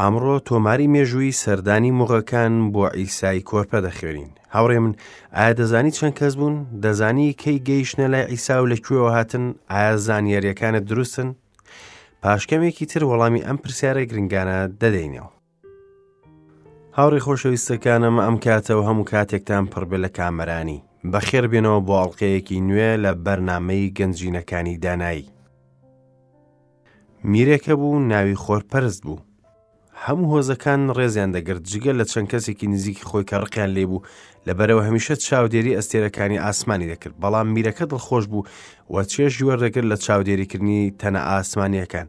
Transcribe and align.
ئامڕۆ 0.00 0.34
تۆماری 0.48 0.86
مێژووی 0.94 1.36
سەردانی 1.42 1.96
مۆغەکان 2.00 2.52
بۆ 2.72 2.84
ئیسایی 2.98 3.46
کۆرپە 3.48 3.78
دەخوێنین 3.86 4.30
هاوڕێ 4.54 4.78
من 4.84 4.92
ئایا 5.36 5.52
دەزانی 5.60 5.96
چەند 5.98 6.14
کەس 6.20 6.32
بوون 6.40 6.56
دەزانی 6.84 7.28
کەی 7.42 7.58
گەیشتە 7.68 8.06
لای 8.12 8.28
ئیسا 8.32 8.56
و 8.62 8.66
لەکوێوە 8.72 9.10
هاتن 9.16 9.44
ئایا 9.72 9.94
زانیاریەکانت 10.06 10.84
دروستن 10.90 11.28
پاشکەمێکی 12.22 12.86
تر 12.92 13.02
وەڵامی 13.10 13.44
ئەم 13.46 13.58
پرسیارە 13.64 14.04
گرنگانە 14.10 14.58
دەدەینەوە 14.80 15.30
هاوڕی 16.96 17.20
خۆشەویستەکانم 17.26 18.16
ئەم 18.24 18.36
کاتەوە 18.44 18.84
هەموو 18.88 19.08
کاتێکتان 19.12 19.64
پڕبێ 19.72 19.98
لە 20.04 20.08
کامەرانی 20.18 20.80
بەخێر 21.12 21.44
بێنەوە 21.52 21.80
بۆ 21.86 21.94
ئەڵلقەیەکی 22.00 22.60
نوێ 22.68 22.90
لە 23.04 23.12
بەرنمەی 23.24 23.92
گەنجینەکانی 23.98 24.76
دانایی 24.84 25.28
میرێکە 27.32 27.72
بوو 27.80 27.98
ناوی 28.10 28.40
خۆرپەرست 28.44 29.02
بوو 29.06 29.18
هەموو 30.06 30.28
هۆزەکان 30.36 30.80
ڕێزیان 30.98 31.30
دەگرت 31.36 31.62
جگە 31.70 31.92
لە 32.00 32.04
چەند 32.12 32.26
کەسێکی 32.32 32.70
نزیکی 32.74 33.06
خۆی 33.08 33.24
کە 33.30 33.36
ڕقیان 33.44 33.70
لێبوو 33.76 34.04
لەبەرەوە 34.46 34.82
هەمیشە 34.88 35.14
چاودێری 35.26 35.76
ئەستێرەکانی 35.78 36.42
ئاسمانی 36.44 36.90
دەکرد 36.92 37.14
بەڵام 37.22 37.48
میرەکە 37.56 37.84
دڵخۆش 37.92 38.24
بوو 38.32 38.44
و 38.92 38.94
چێش 39.12 39.34
وەردەگرت 39.46 39.86
لە 39.92 39.96
چاودێریکردنی 40.06 40.80
تەنە 41.00 41.20
ئاسمانیەکان 41.32 42.06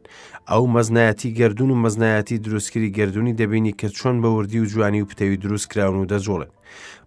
ئەو 0.50 0.64
مەزنایەتی 0.74 1.30
گردون 1.40 1.70
و 1.70 1.80
مەزنایەتی 1.84 2.40
دروستکردی 2.46 2.92
گردردونی 2.98 3.36
دەبینی 3.40 3.72
کە 3.80 3.88
چۆن 3.98 4.16
بە 4.22 4.28
وردی 4.38 4.60
و 4.60 4.64
جوانی 4.72 5.02
و 5.02 5.06
پتەوی 5.10 5.38
دروست 5.44 5.66
کراون 5.70 5.98
و 6.00 6.06
دەجۆڵێن 6.12 6.50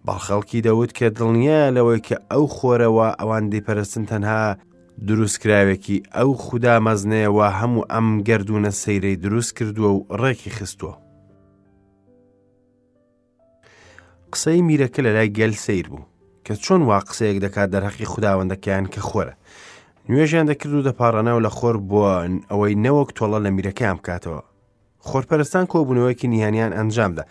باخەڵکی 0.06 0.62
دەوت 0.68 0.92
کە 0.98 1.08
دڵنیە 1.18 1.60
لەوەی 1.76 2.00
کە 2.08 2.16
ئەو 2.32 2.44
خۆرەوە 2.58 3.08
ئەوان 3.20 3.44
دیپەرستن 3.54 4.04
تەنها 4.12 4.44
دروستکراوێکی 5.06 5.98
ئەو 6.18 6.30
خوددا 6.44 6.74
مەزنەیەوە 6.86 7.48
هەموو 7.60 7.86
ئەم 7.92 8.08
گردردونە 8.28 8.72
سەیرەی 8.82 9.16
دروست 9.26 9.52
کردووە 9.58 9.90
و 9.98 10.00
ڕێکی 10.22 10.50
خستووە. 10.58 10.94
قسەی 14.34 14.62
میرەکە 14.68 15.00
لە 15.06 15.12
لای 15.16 15.32
گەل 15.40 15.54
سیر 15.66 15.88
بوو 15.92 16.06
کە 16.46 16.54
چۆن 16.64 16.82
وا 16.90 17.00
قسەیەک 17.10 17.38
دەکات 17.46 17.70
دەرەقی 17.74 18.06
خودداوەندەکەیان 18.12 18.86
کە 18.94 19.00
خۆرە. 19.08 19.34
نوێژیان 20.10 20.46
دەکرد 20.52 20.74
و 20.76 20.84
دەپارڕەنەوە 20.88 21.42
لە 21.46 21.50
خۆر 21.58 21.76
بووە 21.90 22.16
ئەوەی 22.52 22.76
نەوەک 22.86 23.10
تۆڵە 23.18 23.40
لە 23.46 23.50
میرەکەیان 23.56 23.98
بکاتەوە. 24.00 24.42
خۆرپەرستان 25.08 25.66
کۆبوونەوەیکی 25.72 26.28
نیهانیان 26.34 26.72
ئەنجامدا 26.78 27.24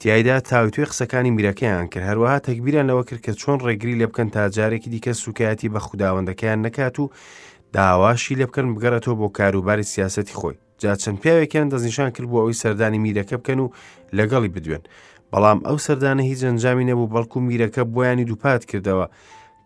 تایدا 0.00 0.40
تاوتوێ 0.50 0.84
قسەکانی 0.90 1.30
میرەکەیان 1.36 1.86
کرد 1.92 2.06
هەروەها 2.10 2.38
تەکبیران 2.48 2.86
لەوە 2.90 3.04
کرد 3.08 3.20
کە 3.26 3.32
چۆن 3.40 3.58
ڕێگری 3.66 3.94
لێ 4.00 4.06
بکەن 4.10 4.28
تا 4.34 4.42
جارێکی 4.56 4.90
دیکە 4.94 5.12
سوکایەتی 5.22 5.68
بە 5.74 5.78
خودداوەندەکەیان 5.86 6.58
نەکات 6.66 6.96
و 7.02 7.04
داواشی 7.76 8.34
لێ 8.38 8.46
بکەن 8.48 8.66
بگەڕێتەوە 8.74 9.14
بۆ 9.20 9.28
کاروباری 9.38 9.82
سیاستی 9.92 10.34
خۆی 10.38 10.54
جا 10.82 10.94
چەند 11.02 11.18
پیاوێکیان 11.22 11.68
دەستنیشان 11.72 12.10
کرد 12.14 12.28
بۆ 12.32 12.38
ئەوی 12.42 12.58
سەردانی 12.62 12.98
میرەکە 13.04 13.34
بکەن 13.42 13.58
و 13.64 13.68
لەگەڵی 14.18 14.48
بدوێن 14.56 14.82
بەڵام 15.32 15.58
ئەو 15.68 15.78
سەردانە 15.86 16.22
هیچ 16.30 16.40
ئەنجامی 16.48 16.84
نەبوو 16.90 17.10
بەڵکو 17.14 17.38
میرەکە 17.48 17.82
بۆیانی 17.94 18.24
دووپات 18.30 18.62
کردەوە 18.70 19.06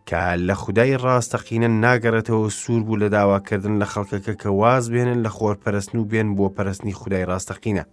کە 0.09 0.19
لە 0.49 0.55
خودای 0.63 0.95
ڕاستەقینە 1.05 1.69
ناگەڕێتەوە 1.85 2.49
سوور 2.63 2.83
بوو 2.87 2.97
لە 3.03 3.09
داواکردن 3.17 3.75
لە 3.83 3.87
خەڵکەکە 3.93 4.35
کە 4.43 4.49
واز 4.61 4.85
بێنن 4.93 5.19
لە 5.27 5.31
خۆرپەرستن 5.37 5.95
و 5.99 6.05
بێن 6.11 6.29
بۆ 6.37 6.47
پەرستنی 6.57 6.93
خودای 7.01 7.25
ڕاستەقینە 7.31 7.85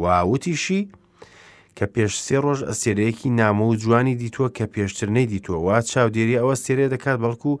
واوتیشی 0.00 0.82
کە 1.78 1.86
پێش 1.94 2.12
سێ 2.26 2.38
ڕۆژ 2.44 2.58
ئەسێرەیەکی 2.68 3.28
نامە 3.40 3.64
و 3.66 3.74
جوانی 3.82 4.16
دیتووە 4.22 4.48
کە 4.56 4.64
پێشتر 4.74 5.08
نەی 5.16 5.26
دیتووە 5.32 5.58
وا 5.66 5.78
چاودێری 5.90 6.38
ئەوە 6.40 6.54
سێرێ 6.64 6.86
دەکات 6.94 7.18
بەڵکو 7.22 7.52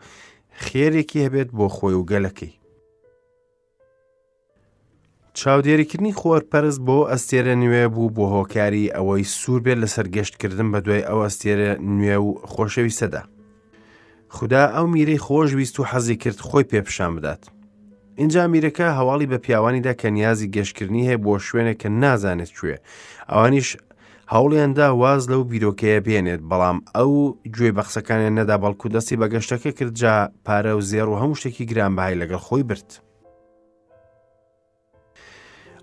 خێرێکی 0.64 1.24
هەبێت 1.24 1.48
بۆ 1.56 1.66
خۆی 1.76 1.94
و 2.00 2.06
گەلەکەی 2.10 2.52
چاودێریکردنی 5.38 6.16
خۆرپەرست 6.20 6.80
بۆ 6.86 6.98
ئەستێرە 7.10 7.54
نوێ 7.62 7.84
بوو 7.94 8.14
بۆ 8.16 8.24
هۆکاری 8.34 8.92
ئەوەی 8.96 9.24
سوور 9.40 9.60
بێت 9.64 9.78
لە 9.82 9.88
سەرگەشتکردن 9.94 10.68
بە 10.72 10.78
دوای 10.84 11.06
ئەو 11.08 11.18
ئەستێرە 11.26 11.70
نوێ 11.98 12.16
و 12.26 12.28
خۆشەویستەدا 12.52 13.22
خدا 14.36 14.62
ئەو 14.74 14.86
میرەی 14.94 15.22
خۆشویست 15.26 15.76
و 15.80 15.84
حەزی 15.90 16.16
کرد 16.22 16.38
خۆی 16.46 16.64
پێپشان 16.70 17.12
بدات 17.16 17.42
اینجا 18.20 18.42
میرەکە 18.54 18.86
هەواڵی 18.98 19.26
بە 19.32 19.36
پیاوانیدا 19.44 19.92
کە 20.00 20.04
نیازی 20.16 20.50
گەشتکردنی 20.54 21.08
هەیە 21.08 21.18
بۆ 21.24 21.34
شوێنێک 21.46 21.78
کە 21.82 21.88
نازانێت 22.02 22.50
کوێ 22.56 22.76
ئەوانیش 23.30 23.70
هەوڵیاندا 24.36 24.86
واز 25.02 25.24
لەو 25.32 25.42
بیرۆکەیە 25.50 26.00
بێنێت 26.06 26.40
بەڵام 26.50 26.78
ئەو 26.96 27.12
گوێ 27.54 27.70
بەخسەکانیان 27.76 28.34
نەدا 28.38 28.56
بەڵکو 28.64 28.86
دەستی 28.94 29.16
بە 29.20 29.26
گەشتەکە 29.32 29.70
کردجا 29.78 30.14
پارە 30.46 30.72
و 30.78 30.84
زێر 30.90 31.08
و 31.08 31.18
هەموو 31.20 31.38
شتێکی 31.40 31.64
گرانبهای 31.70 32.18
لەگەڵ 32.20 32.40
خۆی 32.46 32.62
برد. 32.68 32.88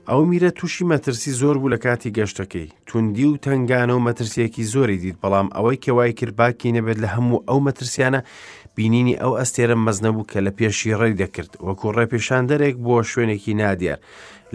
ئەو 0.10 0.22
میرە 0.32 0.50
تووشی 0.58 0.86
مەترسی 0.92 1.32
زۆر 1.42 1.56
بوو 1.60 1.74
لە 1.76 1.80
کاتی 1.86 2.14
گەشتەکەی 2.18 2.74
توندی 2.88 3.26
و 3.32 3.36
تنگانە 3.46 3.94
و 3.96 4.06
مەترسیەکی 4.08 4.64
زۆری 4.74 4.98
دیت 5.04 5.18
بەڵام 5.24 5.48
ئەوەی 5.56 5.78
کەوای 5.86 6.14
کردباکی 6.20 6.72
نەبێت 6.78 6.98
لە 7.04 7.08
هەموو 7.16 7.44
ئەو 7.50 7.60
مەترسیانە 7.68 8.22
بینینی 8.80 9.16
ئەو 9.24 9.34
ئەستێرە 9.42 9.76
مەزنەبوو 9.86 10.26
کە 10.32 10.40
لە 10.46 10.52
پێشی 10.58 10.98
ڕێی 11.00 11.18
دەکرد 11.22 11.52
وەکو 11.68 11.88
ڕێپێشاندەرێک 11.98 12.76
بۆ 12.86 12.96
شوێنێکی 13.12 13.54
نادیار 13.62 14.00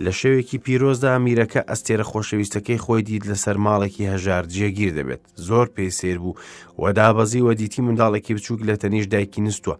لە 0.04 0.10
شەوێکی 0.20 0.58
پیرۆزدا 0.64 1.08
ئەمیرەکە 1.16 1.60
ئەستێرە 1.70 2.04
خۆشەویستەکەی 2.10 2.82
خۆی 2.84 3.02
دید 3.08 3.22
لەسەر 3.30 3.56
ماڵێکی 3.66 4.08
هەژار 4.12 4.44
جێگیر 4.56 4.90
دەبێت 4.98 5.22
زۆر 5.48 5.66
پێی 5.74 5.90
سێر 5.98 6.18
بوو 6.22 6.38
وەدابەزی 6.82 7.44
وەدیتی 7.46 7.80
منداڵێکی 7.86 8.32
بچووک 8.36 8.60
لە 8.68 8.74
تەنیش 8.82 9.06
دایکی 9.12 9.40
نستووە 9.46 9.76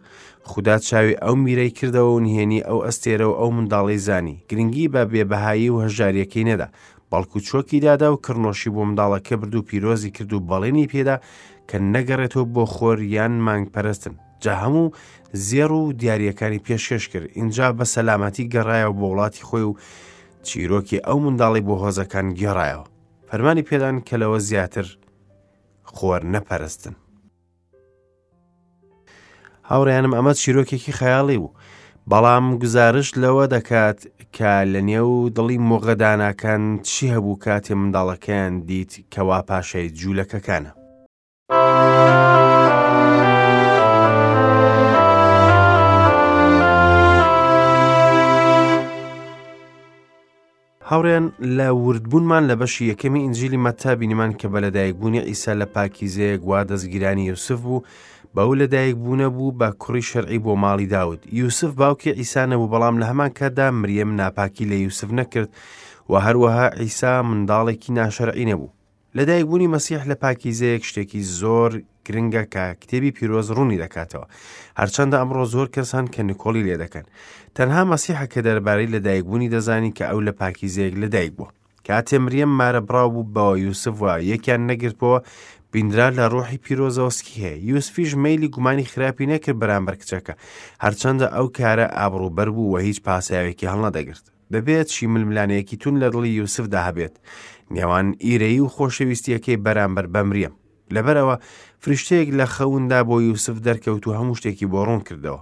خوددا 0.51 0.77
چاوی 0.89 1.19
ئەو 1.25 1.35
میرەی 1.47 1.73
کردەوە 1.79 2.11
و 2.17 2.21
نهێنی 2.27 2.63
ئەو 2.69 2.79
ئەستێرە 2.87 3.27
و 3.31 3.35
ئەو 3.41 3.51
منداڵی 3.57 3.99
زانی 4.07 4.35
گرنگی 4.49 4.89
بە 4.95 5.03
بێبەهایی 5.13 5.73
و 5.75 5.77
هەژاریەکەی 5.85 6.47
نەدا 6.51 6.69
بەڵکو 7.11 7.39
چۆکی 7.49 7.79
دادا 7.87 8.09
و 8.13 8.21
کڕنۆشی 8.25 8.71
بۆ 8.75 8.83
منداڵەکە 8.89 9.35
برد 9.41 9.55
و 9.57 9.67
پیرۆزی 9.69 10.11
کرد 10.17 10.33
و 10.33 10.45
بەڵێنی 10.49 10.91
پێدا 10.93 11.17
کە 11.69 11.77
نەگەڕێتەوە 11.95 12.47
بۆ 12.55 12.65
خۆر 12.75 12.99
یان 13.17 13.35
مانگ 13.47 13.67
پەرستن 13.77 14.15
جا 14.45 14.55
هەموو 14.65 14.93
زێر 15.49 15.71
و 15.81 15.83
دیارریەکانی 16.01 16.59
پێشێش 16.67 17.05
کرد 17.13 17.29
اینجا 17.39 17.67
بە 17.79 17.85
سەلامەتی 17.95 18.49
گەڕایەوە 18.55 18.97
بۆ 18.99 19.07
وڵاتی 19.11 19.45
خۆی 19.49 19.63
و 19.69 19.75
چیرۆکی 20.47 21.05
ئەو 21.07 21.19
منداڵی 21.25 21.61
بۆ 21.69 21.75
هۆزەکان 21.83 22.27
گێڕایەوە 22.41 22.87
فەرمانی 23.29 23.63
پێدان 23.69 23.97
کە 24.07 24.17
لەوە 24.23 24.39
زیاتر 24.49 24.87
خۆر 25.95 26.23
نەپەرستن 26.35 26.95
هاوڕیانم 29.71 30.13
ئەمە 30.17 30.33
چیرۆکێکی 30.41 30.93
خەیاڵی 31.01 31.39
بوو 31.43 31.55
بەڵام 32.11 32.47
گزارش 32.63 33.09
لەوە 33.23 33.45
دەکات 33.55 33.99
کە 34.37 34.53
لە 34.73 34.81
نێو 34.91 35.13
دڵی 35.37 35.59
مۆغەداناکان 35.71 36.65
چی 36.89 37.05
هەبوو 37.15 37.39
کاتێ 37.45 37.71
منداڵەکەیان 37.81 38.53
دیت 38.69 38.93
کەوا 39.13 39.41
پاشای 39.49 39.89
جوولەکەکانە. 39.99 40.73
هاوڕێن 50.95 51.27
لە 51.59 51.67
وردبوونمان 51.85 52.43
لە 52.51 52.55
بەشی 52.61 52.89
یەکەمی 52.93 53.25
ئینجیلی 53.25 53.63
مەتا 53.67 53.93
بینیمان 54.01 54.33
کە 54.41 54.47
بە 54.53 54.59
لەدایکبوونی 54.65 55.27
ئیسا 55.31 55.53
لە 55.61 55.67
پاکیزەیە 55.75 56.37
گوا 56.45 56.61
دەستگیرانی 56.71 57.29
یوسف 57.31 57.59
بوو 57.67 57.85
بەو 58.35 58.51
لەدایک 58.61 58.95
بوونە 59.03 59.29
بوو 59.37 59.57
بە 59.59 59.69
کوڕی 59.83 60.05
شەرعی 60.11 60.41
بۆ 60.45 60.53
ماڵی 60.63 60.87
داود 60.97 61.21
یوسف 61.41 61.71
باوکی 61.81 62.13
ئیسانە 62.21 62.57
بوو 62.61 62.71
بەڵام 62.73 62.95
لە 63.01 63.07
هەمان 63.11 63.31
کەدا 63.39 63.67
مریەم 63.81 64.11
ناپاکی 64.21 64.65
لە 64.71 64.77
یوسف 64.87 65.11
نەکرد 65.19 65.51
و 66.11 66.15
هەروەها 66.27 66.67
ئیسا 66.83 67.13
منداڵێکی 67.29 67.91
ناشەرعی 67.99 68.49
نەبوو 68.51 68.75
لەدایک 69.17 69.45
بوونی 69.51 69.71
مەسیح 69.75 70.01
لە 70.11 70.17
پاکیزەیەک 70.25 70.83
شتێکی 70.89 71.23
زۆر 71.41 71.71
گرنگە 72.07 72.43
کە 72.55 72.65
کتێبی 72.81 73.11
پیرۆز 73.19 73.47
ڕوونی 73.57 73.81
دەکاتەوە 73.85 74.27
هەرچەندە 74.81 75.17
ئەمڕۆ 75.21 75.45
زۆر 75.55 75.67
کەسان 75.75 76.05
کە 76.15 76.21
نکۆلی 76.29 76.65
لێ 76.69 76.77
دەکەن 76.85 77.07
تەنها 77.57 77.83
مەسیحەکە 77.93 78.41
دەربارەی 78.47 78.93
لەدایکبوونی 78.95 79.53
دەزانی 79.55 79.95
کە 79.97 80.05
ئەو 80.11 80.21
لە 80.27 80.33
پاکی 80.41 80.69
زێک 80.77 80.95
لەدایک 81.03 81.33
بوو 81.39 81.51
کاتێمریم 81.89 82.53
مارە 82.61 82.81
برااو 82.89 83.11
بوو 83.15 83.29
بەوە 83.35 83.55
یوسف 83.67 83.95
وە 84.05 84.15
یەکیان 84.33 84.63
نەگرتەوە 84.71 85.19
بیندرا 85.73 86.09
لە 86.19 86.25
ڕۆحی 86.33 86.63
پیرۆزەوەسکی 86.65 87.35
هەیە 87.45 87.57
یوسفیش 87.71 88.11
مەلی 88.25 88.49
گومانی 88.55 88.89
خراپی 88.91 89.27
نەکرد 89.33 89.59
بەرامبەر 89.63 89.95
کچەکە 90.03 90.35
هەرچەندە 90.85 91.27
ئەو 91.37 91.47
کارە 91.59 91.87
ئابڕووبەر 91.99 92.49
بوو 92.55 92.73
و 92.73 92.77
هیچ 92.87 92.99
پاساوێکی 93.07 93.69
هەڵنەدەگرت 93.73 94.27
دەبێت 94.55 94.87
چی 94.95 95.05
ململانەیەکی 95.15 95.77
تون 95.83 95.95
لە 96.03 96.09
دڵی 96.15 96.31
یوسف 96.41 96.65
داهبێت 96.75 97.15
نێوان 97.77 98.07
ئیرەی 98.25 98.59
و 98.63 98.69
خۆشەویستیەکەی 98.77 99.61
بەرامبەر 99.65 100.07
بەمریم 100.15 100.55
لەبەرەوە 100.93 101.37
فریشتەیەک 101.83 102.29
لە 102.39 102.47
خەوندا 102.55 103.01
بۆ 103.09 103.17
یوسف 103.31 103.57
دەرکەوت 103.67 104.05
و 104.07 104.15
هەموو 104.19 104.39
شتێکی 104.41 104.71
بۆ 104.73 104.81
ڕوون 104.87 105.03
کردەوە 105.09 105.41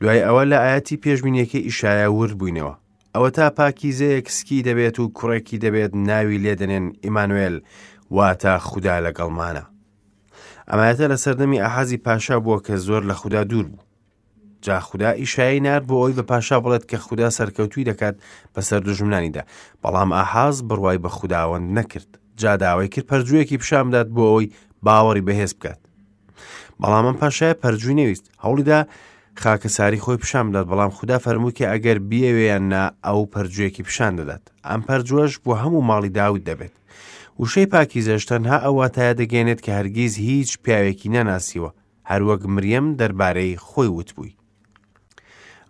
دوای 0.00 0.24
ئەوە 0.26 0.44
لە 0.50 0.58
ئاەتی 0.64 1.00
پێشبینیەکەی 1.04 1.66
ئیشایە 1.66 2.08
ورد 2.16 2.34
بووینەوە 2.38 2.74
ئەوە 3.14 3.30
تا 3.36 3.46
پاکیزەیەک 3.58 4.26
سکی 4.36 4.62
دەبێت 4.68 4.96
و 5.00 5.12
کوڕێکی 5.18 5.58
دەبێت 5.64 5.92
ناوی 6.08 6.42
لێدەنێن 6.44 6.86
ئیمانوێل 7.04 7.56
واتە 8.14 8.52
خوددا 8.68 8.94
لەگەڵمانە 9.06 9.64
ئەمایەتە 10.70 11.04
لە 11.12 11.16
سەردەمی 11.24 11.60
ئاحازی 11.62 12.02
پاشا 12.06 12.36
بووە 12.44 12.58
کە 12.66 12.74
زۆر 12.86 13.02
لە 13.10 13.14
خوددا 13.20 13.42
دوور 13.50 13.66
بوو 13.72 13.82
جا 14.64 14.80
خوددا 14.88 15.10
ئیشایی 15.22 15.60
نار 15.66 15.80
بۆ 15.88 15.94
ئەوی 16.00 16.16
بە 16.18 16.22
پاشا 16.30 16.56
بڵێت 16.62 16.84
کە 16.90 16.96
خوددا 17.06 17.28
سەرکەوتوی 17.38 17.88
دەکات 17.90 18.16
بەسەر 18.54 18.80
دوژمنانیدا 18.86 19.42
بەڵام 19.82 20.10
ئاحاز 20.16 20.56
بڕوای 20.68 20.98
بە 21.04 21.08
خودداوەند 21.16 21.66
نەکرد 21.78 22.12
جاداوای 22.36 22.88
کرد 22.88 23.06
پەرجوویەکی 23.10 23.56
پیشامدات 23.62 24.06
بۆ 24.16 24.22
ئەوی 24.32 24.48
باوەڕی 24.86 25.22
بەهێز 25.28 25.52
بکات 25.56 25.78
بەڵام 26.82 27.04
ئەم 27.08 27.16
پاشایە 27.22 27.54
پەرجووی 27.62 27.94
نەویست 27.94 28.26
هەوڵیدا 28.44 28.78
خاکەساری 29.42 30.00
خۆی 30.04 30.16
پیشامدات 30.22 30.66
بەڵام 30.68 30.90
خوددا 30.96 31.18
فەرمووکە 31.24 31.62
ئەگەر 31.72 31.98
بیەوێیان 32.10 32.64
نا 32.72 32.84
ئەو 33.04 33.26
پەرجوویەکی 33.34 33.82
پیشان 33.88 34.12
دەدات 34.18 34.42
ئەم 34.68 34.80
پەرجوەش 34.88 35.34
بۆ 35.44 35.52
هەموو 35.62 35.80
ماڵی 35.90 36.08
داوت 36.18 36.44
دەبێت 36.50 36.74
وشەی 37.40 37.66
پاکی 37.66 38.02
زەشتەنها 38.08 38.56
ئەواتایە 38.66 39.14
دەگەێنێت 39.20 39.60
کە 39.64 39.72
هەرگیز 39.78 40.14
هیچ 40.28 40.50
پیاوێکی 40.64 41.08
نەناسیوە 41.16 41.70
هەروەک 42.10 42.42
مریەم 42.54 42.86
دەربارەی 42.98 43.56
خۆی 43.68 43.88
وتبووی 43.96 44.36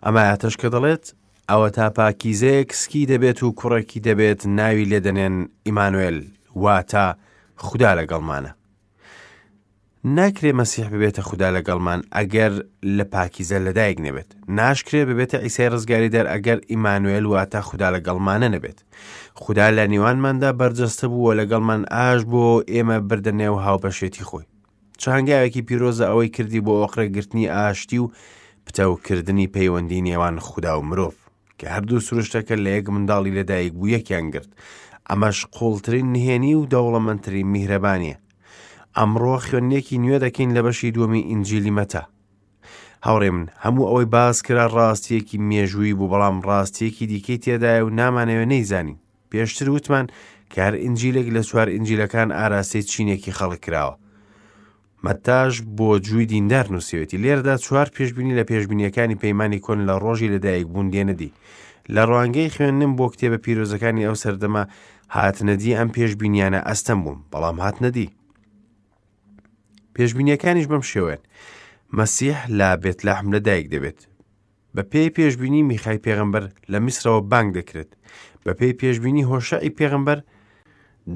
ئەمە 0.05 0.21
ئاتەش 0.27 0.55
کە 0.61 0.67
دەڵێت 0.73 1.05
ئەوە 1.49 1.69
تا 1.75 1.89
پاکیزەیەک 1.97 2.69
سکی 2.81 3.05
دەبێت 3.11 3.39
و 3.43 3.51
کوڕێکی 3.59 3.99
دەبێت 4.07 4.41
ناوی 4.57 4.85
لێدەنێن 4.91 5.35
ئیمانوێل 5.67 6.19
واتە 6.63 7.05
خوددا 7.65 7.91
لەگەڵمانە. 7.99 8.49
ناکرێ 10.17 10.51
مەسیح 10.61 10.87
ببێتە 10.93 11.21
خوددا 11.27 11.47
لەگەڵمان 11.57 11.99
ئەگەر 12.17 12.51
لە 12.97 13.03
پاکیزە 13.13 13.57
لەدایک 13.65 13.97
نەبێت 14.05 14.29
ناشکرێ 14.57 15.01
ببێتە 15.09 15.35
ئیسای 15.41 15.69
ڕزگاری 15.73 16.09
دەر 16.15 16.25
ئەگەر 16.33 16.59
ئیمانوێل 16.71 17.25
واتە 17.31 17.59
خوددا 17.67 17.87
لەگەڵمانە 17.95 18.47
نەبێت 18.55 18.79
خوددا 19.41 19.67
لە 19.77 19.83
نیوانماندا 19.93 20.49
بەرجەستە 20.59 21.05
بووە 21.11 21.31
لەگەڵمان 21.39 21.81
ئاش 21.95 22.21
بۆ 22.31 22.45
ئێمە 22.71 22.97
بردە 23.09 23.31
نێو 23.41 23.55
هاوبەشێتی 23.65 24.23
خۆی 24.29 24.45
چانگاوێکی 25.01 25.61
پیرۆزە 25.67 26.05
ئەوەی 26.09 26.29
کردی 26.35 26.61
بۆ 26.65 26.73
ئۆقرەگررتنی 26.81 27.49
ئاشتی 27.55 27.99
و 28.03 28.11
پتەوکردنی 28.67 29.47
پەیوەندی 29.55 30.01
نێوان 30.07 30.35
خوددا 30.47 30.73
و 30.79 30.85
مرۆڤ 30.89 31.13
کە 31.59 31.65
هەردوو 31.73 31.99
سروشتەکە 32.07 32.55
لە 32.65 32.69
یەک 32.77 32.85
منداڵی 32.93 33.35
لەدایک 33.37 33.73
بوو 33.77 33.87
یەکیان 33.95 34.25
گرت 34.33 34.49
ئەمەش 35.09 35.39
قوڵترین 35.55 36.07
نهێنی 36.15 36.53
و 36.59 36.65
دەوڵەمەندترین 36.73 37.47
میهرەبانیە. 37.53 38.15
ئەمڕۆ 38.97 39.35
خوێنێکی 39.47 39.97
نوێ 40.03 40.17
دەکەین 40.25 40.49
لە 40.57 40.61
بەشی 40.65 40.91
دووەمی 40.95 41.27
ئینجیلی 41.29 41.75
مەتە. 41.77 42.01
هاوڕێ 43.05 43.29
من 43.35 43.45
هەموو 43.63 43.89
ئەوەی 43.89 44.05
باز 44.15 44.37
کرا 44.45 44.65
ڕاستیەکی 44.75 45.37
مێژووی 45.49 45.93
بوو 45.97 46.07
بەڵام 46.11 46.37
ڕاستیەکی 46.47 47.05
دیکەی 47.11 47.37
تێدایە 47.43 47.81
و 47.85 47.89
نامانەوە 47.99 48.45
نەیزانین. 48.51 48.97
پێشتر 49.31 49.67
وتمان 49.71 50.05
کار 50.55 50.73
ئنجیلێک 50.83 51.27
لە 51.35 51.41
چوار 51.49 51.67
ئنجیلەکان 51.75 52.29
ئاراسی 52.37 52.81
چینێکی 52.91 53.31
خەڵک 53.37 53.59
کراوە. 53.65 53.95
مەتاژ 55.05 55.53
بۆ 55.77 55.89
جووی 56.05 56.25
دیندار 56.33 56.65
نووسێتی 56.73 57.17
لێردا 57.23 57.55
چوار 57.65 57.87
پێشببینی 57.95 58.37
لە 58.39 58.43
پێشببینیەکانی 58.49 59.19
پەیمانانی 59.23 59.61
کۆن 59.65 59.79
لە 59.89 59.95
ڕۆژی 60.03 60.31
لەدایک 60.35 60.67
بوون 60.71 60.87
دێنەدی. 60.93 61.31
لە 61.93 62.01
ڕوانگەی 62.09 62.49
خوێندن 62.55 62.91
بۆ 62.97 63.05
کتێبە 63.13 63.37
پیرۆزەکانی 63.43 64.05
ئەو 64.07 64.15
سەردەما 64.23 64.63
هاتنەدی 65.13 65.73
ئەم 65.77 65.89
پێشببینیانە 65.95 66.59
ئەستەم 66.67 66.99
بووم 67.03 67.19
بەڵام 67.31 67.57
هات 67.63 67.75
نەدی 67.83 68.13
پێشببینیەکانیش 69.95 70.67
بەم 70.71 70.83
شێوێن 70.91 71.21
مەسیح 71.97 72.37
لا 72.57 72.69
بێت 72.83 72.99
لە 73.07 73.13
حملە 73.19 73.39
دایک 73.47 73.67
دەبێت 73.73 73.99
بە 74.75 74.83
پێی 74.91 75.09
پێشببینی 75.17 75.61
میخای 75.71 76.03
پێغمبەر 76.05 76.43
لە 76.71 76.77
میسرەوە 76.85 77.21
بانگ 77.31 77.49
دەکرێت 77.57 77.91
بە 78.45 78.51
پێی 78.59 78.73
پێشببینی 78.81 79.27
هۆشعی 79.31 79.75
پێغمبەر 79.79 80.19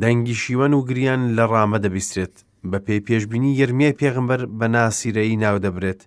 دەنگی 0.01 0.35
شیوەن 0.41 0.73
و 0.73 0.85
گریان 0.89 1.21
لە 1.37 1.45
ڕامە 1.51 1.77
دەبیسترێت 1.85 2.35
بە 2.71 2.77
پێی 2.85 3.01
پێشببینی 3.07 3.51
یرمێ 3.61 3.89
پێغمبەر 4.01 4.41
بە 4.59 4.65
ناسیرەی 4.75 5.35
ناو 5.43 5.57
دەبرێت 5.65 6.01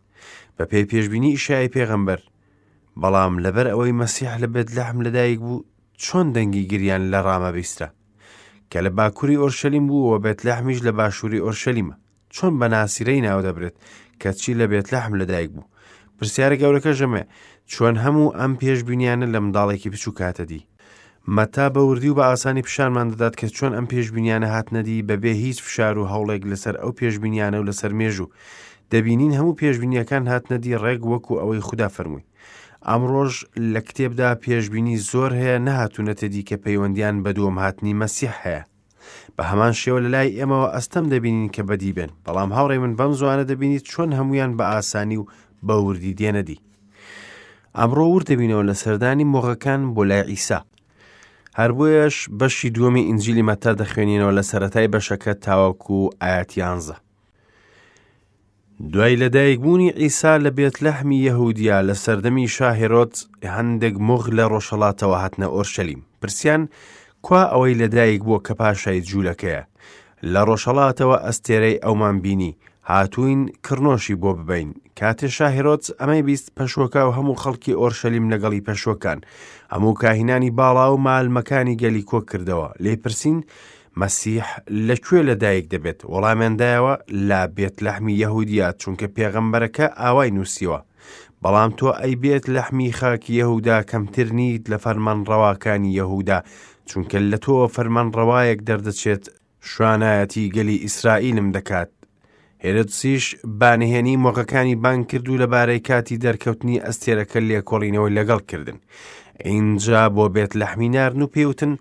بە 0.56 0.64
پێی 0.70 0.84
پێشببینی 0.90 1.32
ئیشای 1.34 1.72
پێغمبەر 1.76 2.20
بەڵام 3.00 3.34
لەبەر 3.44 3.66
ئەوەی 3.72 3.96
مەسیح 4.00 4.32
لە 4.42 4.48
بێت 4.54 4.68
لەحم 4.76 4.98
لەدایک 5.06 5.40
بوو 5.44 5.58
چۆن 6.04 6.26
دەنگی 6.34 6.64
گریان 6.72 7.02
لە 7.12 7.20
ڕامە 7.26 7.50
بیستە 7.56 7.86
کە 8.70 8.78
لە 8.84 8.90
باکووری 8.98 9.40
ئۆرشەلیم 9.42 9.84
بووەوە 9.88 10.18
بێت 10.24 10.40
لەحمیش 10.46 10.78
لە 10.86 10.92
باشووری 10.98 11.42
ئۆرشەلیمە 11.44 11.96
چۆن 12.34 12.52
بە 12.60 12.66
ناسیرەی 12.74 13.24
ناو 13.26 13.40
دەبرێت 13.46 13.76
کە 14.20 14.30
چی 14.40 14.52
لە 14.60 14.66
بێت 14.72 14.86
لەحم 14.94 15.12
لەدایک 15.20 15.50
بوو 15.54 15.70
پرسیارە 16.18 16.56
گەورەکە 16.62 16.92
ژەمێ 17.00 17.22
چۆن 17.72 17.94
هەموو 18.04 18.34
ئەم 18.40 18.52
پێش 18.60 18.78
بینیانە 18.88 19.26
لە 19.34 19.38
منداڵێکی 19.44 19.90
بچوو 19.92 20.14
کاتە 20.20 20.44
دی 20.50 20.62
مەتا 21.36 21.66
بە 21.74 21.80
وردی 21.90 22.08
و 22.12 22.16
بە 22.18 22.24
ئاسانی 22.30 22.62
پیشانمان 22.66 23.06
دەدات 23.12 23.34
کە 23.40 23.46
چۆن 23.56 23.72
ئەم 23.76 23.86
پێشبینیانە 23.92 24.48
هات 24.54 24.68
نەدی 24.76 25.02
بەبێ 25.08 25.32
هیچ 25.44 25.58
فشار 25.66 25.94
و 25.98 26.06
هەوڵێک 26.12 26.42
لەسەر 26.50 26.74
ئەو 26.82 26.92
پێشبینیانە 27.00 27.56
و 27.60 27.68
لەسەر 27.70 27.92
مێژوو 28.00 28.28
دەبینین 28.92 29.32
هەموو 29.38 29.56
پێشبینیەکان 29.60 30.24
هات 30.30 30.44
نەدی 30.52 30.74
ڕێک 30.84 31.02
وەکو 31.12 31.32
ئەوەی 31.40 31.60
خوددا 31.66 31.88
فەرمووی 31.96 32.24
ئەمڕۆژ 32.90 33.32
لە 33.72 33.80
کتێبدا 33.88 34.28
پێشببینی 34.44 34.96
زۆر 35.10 35.30
هەیە 35.40 35.58
نەهاتوونەتە 35.66 36.26
دیکە 36.34 36.56
پەیوەندیان 36.64 37.16
بە 37.24 37.30
دووەم 37.36 37.56
هاتنی 37.62 37.98
مەسیح 38.02 38.32
هەیە. 38.44 38.62
بە 39.36 39.42
هەمان 39.50 39.72
شێوە 39.80 40.00
لە 40.04 40.08
لای 40.14 40.36
ئێمەوە 40.38 40.66
ئەستەم 40.74 41.04
دەبینین 41.12 41.48
کە 41.54 41.62
بەدی 41.68 41.92
بن 41.98 42.10
بەڵام 42.26 42.50
هاوڕێ 42.56 42.76
من 42.82 42.92
بەم 42.98 43.12
زوانە 43.20 43.44
دەبینیت 43.50 43.84
چۆن 43.92 44.10
هەمویان 44.18 44.52
بە 44.58 44.64
ئاسانی 44.72 45.16
و 45.20 45.26
بەوردی 45.66 46.16
دێنەدی 46.20 46.60
ئەمڕۆ 47.78 48.06
ور 48.14 48.22
دەبینەوە 48.30 48.64
لە 48.70 48.74
سەردانی 48.82 49.30
مۆغەکان 49.34 49.80
بۆ 49.94 50.02
لای 50.10 50.28
ئیسا 50.32 50.58
هەربەیەش 51.60 52.16
بەشی 52.38 52.72
دووەمی 52.74 53.06
ئینجلی 53.08 53.46
مەتە 53.48 53.72
دەخوێنینەوە 53.80 54.32
لە 54.38 54.42
سەتای 54.50 54.90
بەشەکە 54.94 55.32
تاوەکو 55.44 55.94
و 56.04 56.12
ئاەتیانزە 56.24 56.96
دوای 58.90 59.16
لەدایکبوونی 59.16 59.92
ئیسا 60.02 60.38
لە 60.44 60.50
بێت 60.58 60.74
لەحمی 60.84 61.22
یەهودیا 61.26 61.78
لە 61.88 61.94
سەردەمی 62.04 62.48
شاهێرۆت 62.56 63.14
هەندێک 63.56 63.94
مغ 64.08 64.22
لە 64.38 64.44
ڕۆژەڵاتەوە 64.52 65.16
هاتنە 65.22 65.48
ئۆرشەلیم 65.54 66.00
پرسیان 66.20 66.62
کوا 67.26 67.42
ئەوەی 67.52 67.78
لەدایک 67.82 68.20
بووە 68.26 68.38
کە 68.46 68.52
پاشای 68.60 69.00
جوولەکەیە 69.08 69.62
لە 70.32 70.40
ڕۆژەڵاتەوە 70.48 71.16
ئەستێرەی 71.26 71.80
ئەومان 71.84 72.16
بینی 72.24 72.52
هاتوین 72.90 73.40
کڕنۆشی 73.66 74.20
بۆ 74.22 74.30
ببین 74.40 74.68
کاتێ 75.00 75.28
شاهێرۆت 75.36 75.84
ئەمەی 76.00 76.22
بیست 76.28 76.46
پەشوەکە 76.56 77.00
و 77.06 77.10
هەموو 77.18 77.40
خەڵکی 77.42 77.78
ئۆرشەلیم 77.80 78.26
لەگەڵی 78.32 78.64
پەشوەکان 78.68 79.18
هەموو 79.74 79.94
کاهینانی 80.02 80.50
باڵا 80.58 80.86
و 80.92 80.96
مالمەکانی 81.06 81.78
گەلی 81.82 82.06
کۆ 82.10 82.18
کردەوە 82.30 82.68
لێپرسین 82.84 83.38
مەسیح 84.00 84.48
لەکوێ 84.88 85.20
لەدایک 85.28 85.66
دەبێت 85.74 86.00
وەڵامێندایەوە 86.12 86.94
لا 87.28 87.42
بێت 87.56 87.76
لەحمی 87.86 88.14
یەهودیە 88.22 88.66
چونکە 88.80 89.06
پێغەمبەرەکە 89.16 89.86
ئاوای 90.02 90.30
نووسیوە 90.36 90.80
بەڵام 91.42 91.70
تۆ 91.78 91.88
ئەی 92.00 92.14
بێت 92.22 92.44
لەحمی 92.56 92.92
خاکی 92.98 93.32
یەهودا 93.40 93.76
کەمتر 93.90 94.28
نیت 94.38 94.64
لە 94.72 94.78
فەرمانڕەواکانی 94.84 95.96
یەهودا 95.98 96.38
چونکە 96.90 97.18
لە 97.30 97.38
تۆ 97.44 97.54
فەرمانڕەوایەک 97.76 98.60
دەردەچێت 98.68 99.24
شوانایەتی 99.70 100.50
گەلی 100.56 100.76
ئیسرائیلم 100.84 101.48
دەکات 101.56 101.90
هێرسیش 102.64 103.24
بانهێنی 103.60 104.16
مۆقەکانی 104.24 104.76
بان 104.82 105.00
کردو 105.10 105.40
لەبارەی 105.42 105.80
کاتی 105.88 106.16
دەرکەوتنی 106.24 106.82
ئەستێرەکە 106.86 107.38
لێکۆڵینەوەی 107.48 108.14
لەگەڵ 108.18 108.40
کردن. 108.50 108.78
ئینجا 109.46 110.02
بۆ 110.14 110.24
بێت 110.34 110.52
لەحمینارن 110.60 111.20
و 111.22 111.30
پێوتن 111.34 111.72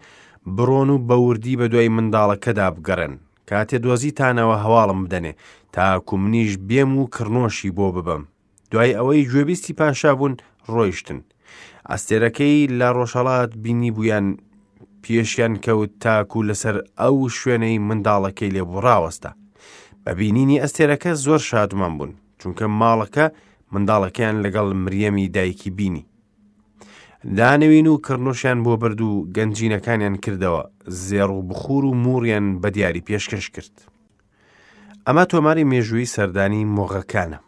بڕۆن 0.47 0.89
و 0.89 0.97
بەوردی 1.07 1.55
بە 1.59 1.65
دوای 1.71 1.87
منداڵەکەدا 1.95 2.67
بگەڕن 2.75 3.13
کاتێ 3.49 3.77
دۆزیتانەوە 3.85 4.55
هەواڵم 4.63 4.99
بدەنێ 5.05 5.33
تاکو 5.75 6.17
منیش 6.21 6.53
بێم 6.69 6.91
و 6.97 7.09
کڕنۆشی 7.15 7.71
بۆ 7.77 7.87
ببم 7.95 8.23
دوای 8.71 8.95
ئەوەی 8.97 9.27
گوێبیستی 9.31 9.73
پاشا 9.79 10.11
بوون 10.15 10.33
ڕۆیشتن 10.73 11.19
ئەستێرەکەی 11.91 12.69
لە 12.79 12.87
ڕۆژهڵات 12.97 13.51
بینی 13.63 13.91
بوویان 13.95 14.25
پێشیان 15.03 15.53
کەوت 15.65 15.91
تاکو 16.03 16.39
لەسەر 16.49 16.75
ئەو 17.01 17.15
شوێنەی 17.39 17.79
منداڵەکەی 17.87 18.53
لێبوو 18.55 18.83
ڕاوەستا 18.85 19.31
بە 20.03 20.11
بینینی 20.19 20.61
ئەستێرەکە 20.63 21.11
زۆر 21.25 21.39
شادمان 21.49 21.93
بوون 21.97 22.11
چونکە 22.41 22.65
ماڵەکە 22.79 23.25
منداڵەکەیان 23.73 24.35
لەگەڵ 24.45 24.67
مریەمی 24.85 25.27
دایکی 25.35 25.69
بینی 25.77 26.05
دانەوین 27.37 27.87
و 27.87 27.97
کڕنوشیان 28.05 28.63
بۆ 28.65 28.77
برد 28.81 29.01
و 29.01 29.27
گەنجینەکانیان 29.35 30.15
کردەوە 30.25 30.63
زێڕ 31.07 31.29
و 31.29 31.41
بخور 31.41 31.85
و 31.85 31.93
موریان 31.93 32.61
بە 32.61 32.67
دیاری 32.75 33.03
پێشکەش 33.09 33.45
کرد. 33.55 33.73
ئەمە 35.07 35.25
تۆماری 35.31 35.63
مێژووی 35.71 36.05
سەردانی 36.15 36.65
مۆغەکانە. 36.77 37.39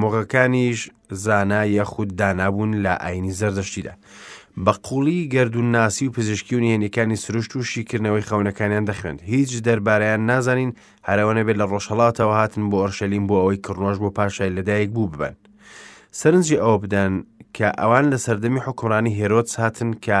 مۆغەکانیش 0.00 0.80
زانا 1.10 1.62
یەخود 1.66 2.10
دانابوون 2.20 2.72
لە 2.82 2.94
ئاینی 3.02 3.34
زەردەشتیدا. 3.40 3.92
بە 4.66 4.72
قوڵی 4.86 5.28
گردون 5.34 5.70
ناسی 5.72 6.06
و 6.06 6.10
پزیشکی 6.10 6.56
و 6.56 6.60
نهێنەکانی 6.64 7.14
سروشت 7.22 7.56
و 7.56 7.62
شیکردنەوەی 7.70 8.26
خەونەکانیان 8.28 8.84
دەخوێنند 8.90 9.22
هیچ 9.32 9.50
دەربارەیان 9.66 10.20
نازانین 10.30 10.70
هەرەوەنە 11.08 11.42
بێت 11.46 11.56
لە 11.62 11.66
ڕۆژهڵاتەوە 11.72 12.34
هاتن 12.40 12.70
بۆ 12.70 12.76
ئەرشەلیم 12.86 13.24
بۆ 13.28 13.36
ئەوەی 13.40 13.56
کڕنۆش 13.66 13.98
بۆ 14.02 14.10
پاشای 14.16 14.50
لەدایک 14.54 14.90
بوو 14.90 15.06
ببن 15.12 15.34
سەرنجی 16.20 16.56
ئەوە 16.62 16.82
بدەن 16.82 17.24
کە 17.56 17.68
ئەوان 17.80 18.04
لە 18.12 18.18
سەردەمی 18.26 18.62
حکوڕانی 18.66 19.16
هێرۆت 19.20 19.48
هاتن 19.62 19.90
کە 20.04 20.18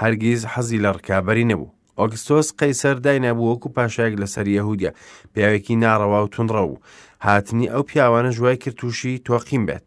هەرگیز 0.00 0.40
حەزی 0.52 0.82
لە 0.84 0.90
ڕکابی 0.96 1.46
نەبوو 1.50 1.74
ئۆگستۆس 1.98 2.48
قەیسەر 2.60 2.96
داینابوو 3.04 3.50
وەکو 3.52 3.68
پاشایەک 3.76 4.14
لەسەر 4.22 4.46
یەهودیە 4.56 4.90
پیاوێکی 5.32 5.76
ناڕەوا 5.82 6.20
و 6.22 6.32
تونڕە 6.34 6.62
و 6.68 6.78
هاتنی 7.26 7.70
ئەو 7.72 7.82
پیاوانە 7.90 8.30
ژوای 8.36 8.56
کرد 8.62 8.74
تووشی 8.80 9.20
تۆقیم 9.26 9.62
بێت 9.68 9.84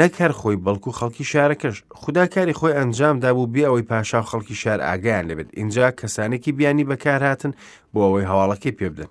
نەکەر 0.00 0.32
خۆی 0.40 0.60
بەڵکو 0.64 0.90
خەڵکی 0.98 1.24
شارەکەش 1.32 1.76
خوداکاری 2.00 2.58
خۆی 2.58 2.76
ئەنجامدا 2.78 3.30
بوو 3.34 3.52
بێ 3.54 3.62
ئەوەی 3.68 3.86
پاشا 3.90 4.18
و 4.20 4.28
خەڵکی 4.30 4.56
شار 4.62 4.80
ئاگیان 4.88 5.24
لەبێت 5.30 5.48
اینجا 5.60 5.86
کەسانێکی 5.98 6.52
بیانی 6.58 6.84
بەکار 6.90 7.20
هاتن 7.28 7.52
بۆ 7.92 7.98
ئەوەی 8.06 8.28
هەواڵەکەی 8.30 8.76
پێبدەن 8.78 9.10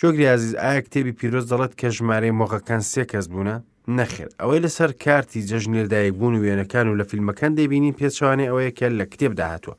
جۆگریازیز 0.00 0.54
ئایا 0.62 0.80
کتێبی 0.84 1.14
پیرۆز 1.18 1.44
دەڵێت 1.52 1.72
کە 1.80 1.86
ژمارەی 1.96 2.36
مۆغەکان 2.40 2.82
سێ 2.92 3.02
کەس 3.12 3.26
بوونە 3.32 3.56
نەخێر 3.96 4.28
ئەوەی 4.40 4.64
لەسەر 4.66 4.90
کارتی 5.04 5.46
جەژنێردایک 5.50 6.14
بوون 6.18 6.34
و 6.34 6.42
وێنەکان 6.44 6.86
و 6.88 6.98
لە 7.00 7.04
فیلمەکان 7.10 7.52
دەبینین 7.58 7.94
پێچوانێ 8.00 8.46
ئەوەیە 8.48 8.70
کە 8.78 8.86
لە 8.98 9.04
کتێب 9.12 9.32
داهاتوە. 9.40 9.74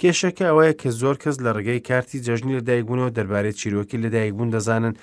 کێشەکە 0.00 0.44
ئەوەیە 0.50 0.72
کە 0.80 0.88
زۆر 1.00 1.16
کەس 1.22 1.36
لە 1.44 1.50
ڕێگەی 1.56 1.80
کارتی 1.88 2.22
جەژنی 2.26 2.58
لەدایکبوونەوە 2.60 3.10
دەربارەی 3.16 3.56
چیرۆکی 3.60 4.02
لەدایکبوون 4.04 4.48
دەزانن 4.54 4.94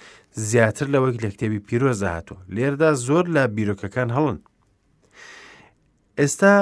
زیاتر 0.50 0.88
لەوەک 0.94 1.16
لە 1.24 1.30
کتێبی 1.34 1.62
پیرۆز 1.68 1.98
داهاتوە. 2.04 2.38
لێردا 2.56 2.90
زۆر 3.08 3.26
لە 3.36 3.44
بیرۆکەکان 3.56 4.10
هەڵن. 4.16 4.38
ئێستا 6.20 6.54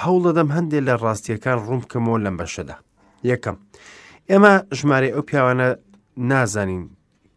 هەوڵ 0.00 0.20
دەدەم 0.26 0.48
هەندێک 0.56 0.82
لە 0.88 0.94
ڕاستیەکان 1.02 1.58
ڕوم 1.66 1.80
بکەمەوە 1.84 2.18
لەم 2.24 2.36
بەشەدا. 2.40 2.76
یەکەم. 3.30 3.56
ئێمە 4.30 4.52
ژمارە 4.78 5.08
ئەو 5.14 5.22
پیاوانە 5.28 5.68
نازانین 6.30 6.84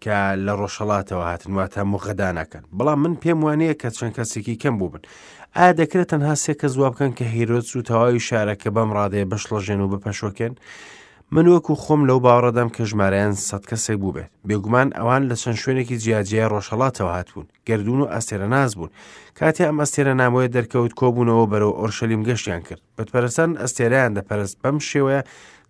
کە 0.03 0.17
لە 0.45 0.53
ڕۆژهڵاتەوە 0.61 1.23
هاتن 1.31 1.51
واتە 1.57 1.81
مغەدانەکەن 1.93 2.63
بەڵام 2.77 2.99
من 3.03 3.13
پێم 3.21 3.39
وانەیە 3.45 3.73
کە 3.81 3.89
چەند 3.97 4.13
کەسێکی 4.17 4.55
کەم 4.61 4.75
بوو 4.79 4.89
بن 4.93 5.03
ئایا 5.57 5.73
دەکرێت 5.79 6.07
تەنها 6.13 6.35
سێ 6.43 6.53
کە 6.61 6.67
زوا 6.73 6.87
بکەن 6.93 7.11
کە 7.17 7.25
هیرۆت 7.35 7.67
و 7.75 7.81
تەواوی 7.89 8.25
شارەکە 8.27 8.69
بەم 8.75 8.89
ڕادەیە 8.97 9.29
بەشڵەژێن 9.31 9.79
و 9.81 9.91
بەپەشۆکێن 9.93 10.53
من 11.35 11.45
وەکو 11.53 11.73
خۆم 11.83 12.01
لەو 12.09 12.19
باوەڕەدەم 12.25 12.69
کە 12.75 12.83
ژمارەیان 12.89 13.33
سەد 13.47 13.63
کەسێک 13.69 13.97
بوو 14.01 14.11
بێت 14.15 14.29
بێگومان 14.47 14.87
ئەوان 14.97 15.23
لە 15.29 15.35
چەند 15.41 15.57
شوێنێکی 15.63 15.97
جیاجیای 16.03 16.49
ڕۆژهڵاتەوە 16.53 17.11
هاتبوون 17.17 17.47
گردون 17.67 17.99
و 18.01 18.11
ئەستێرە 18.13 18.47
ناز 18.55 18.71
بوون 18.77 18.89
کاتی 19.39 19.65
ئەم 19.67 19.77
ئەستێرە 19.81 20.13
نامۆیە 20.21 20.47
دەرکەوت 20.55 20.93
کۆبوونەوە 20.99 21.45
بەرەو 21.51 21.73
ئۆرشەلیم 21.79 22.21
گەشتیان 22.27 22.61
کرد 22.67 22.81
بەتپەرستان 22.97 23.49
ئەستێرەیان 23.61 24.11
دەپەرست 24.17 24.55
بەم 24.63 24.77
شێوەیە 24.89 25.21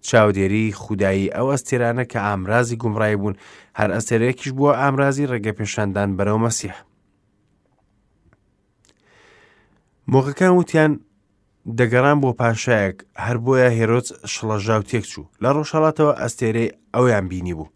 چاودێری 0.09 0.65
خودایی 0.81 1.31
ئەو 1.35 1.47
ئەستێرانە 1.53 2.03
کە 2.11 2.19
ئامرازی 2.27 2.79
گومڕای 2.81 3.15
بوون 3.19 3.35
هەر 3.79 3.89
ئەستێرەیەکیش 3.95 4.49
بووە 4.57 4.71
ئامرازی 4.81 5.29
ڕێگە 5.31 5.51
پێشاندان 5.59 6.09
بەرەو 6.17 6.37
مەسیح. 6.45 6.75
مۆقەکان 10.11 10.53
وتیان 10.59 10.91
دەگەڕان 11.79 12.17
بۆ 12.23 12.29
پاشایەک 12.39 12.97
هەر 13.25 13.37
بۆیە 13.45 13.69
هێرۆز 13.77 14.07
شڵەژاو 14.33 14.81
تێک 14.89 15.05
چوو 15.11 15.25
لە 15.43 15.49
ڕۆژهڵاتەوە 15.55 16.13
ئەستێرەی 16.21 16.73
ئەویان 16.95 17.25
بینی 17.31 17.53
بوو. 17.57 17.69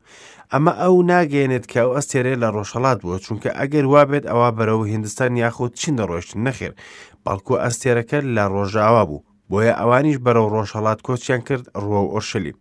ئەمە 0.54 0.74
ئەو 0.82 0.96
ناگەێنێت 1.12 1.66
کە 1.72 1.80
ئەو 1.84 1.92
ئەستێرێ 1.98 2.34
لە 2.42 2.48
ڕۆژهڵات 2.56 2.98
بووە 3.04 3.18
چونکە 3.26 3.50
ئەگەر 3.60 3.86
وابێت 3.94 4.26
ئەوە 4.30 4.50
بەرەو 4.58 4.82
هندستان 4.94 5.32
یاخود 5.44 5.74
چین 5.80 5.94
دەڕۆشت 6.00 6.32
نەخێر 6.46 6.72
بەڵکو 7.24 7.54
ئەستێرەکە 7.64 8.20
لە 8.36 8.44
ڕۆژاوا 8.54 9.04
بوو 9.10 9.22
بۆیە 9.52 9.74
ئەوانیش 9.78 10.18
بەرەو 10.26 10.50
ڕۆژهڵات 10.54 11.00
کۆچیان 11.08 11.42
کرد 11.48 11.66
ڕوە 11.84 12.00
و 12.04 12.12
ئۆشلیم. 12.16 12.58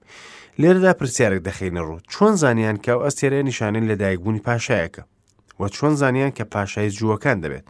لێرەدا 0.60 0.92
پرسیارێک 0.98 1.40
دەخینە 1.48 1.82
ڕوو 1.86 2.00
چۆن 2.12 2.32
زانیان 2.42 2.76
کە 2.84 2.88
ئەو 2.94 3.02
ئەستێرە 3.04 3.38
نیشانین 3.48 3.84
لە 3.90 3.94
دایکبوونی 4.00 4.40
پاشایەکە 4.46 5.02
وە 5.60 5.68
چۆن 5.76 5.92
زانیان 6.00 6.30
کە 6.36 6.44
پاشای 6.52 6.90
جووەکان 6.96 7.36
دەبێت. 7.44 7.66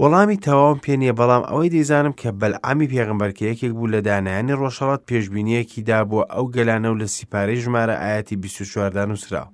وەڵامی 0.00 0.36
تەواوم 0.46 0.78
پێنیە 0.84 1.12
بەڵام 1.20 1.42
ئەوەی 1.50 1.68
دەیزانم 1.74 2.12
کە 2.20 2.28
بەلعامی 2.40 2.88
پێغمبەرکە 2.92 3.42
یەکێک 3.50 3.72
بوو 3.76 3.86
لە 3.94 4.00
دانایانی 4.08 4.58
ڕۆژهڵات 4.60 5.02
پێشببینیەکی 5.08 5.82
دابووە 5.88 6.24
ئەو 6.32 6.44
گەلانە 6.54 6.88
و 6.90 6.98
لە 7.02 7.06
سیپارەی 7.14 7.60
ژمارە 7.64 7.94
ئاەتی 8.02 8.36
24دان 8.42 9.10
وسرا. 9.14 9.44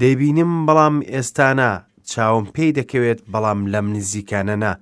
دەیبینم 0.00 0.52
بەڵام 0.66 0.96
ئێستانە 1.12 1.70
چاوم 2.12 2.44
پێی 2.54 2.72
دەکەوێت 2.78 3.20
بەڵام 3.32 3.60
لەم 3.72 3.86
نزیکانە 3.96 4.56
نا. 4.62 4.72